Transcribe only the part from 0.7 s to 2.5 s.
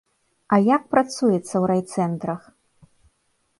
як працуецца ў райцэнтрах?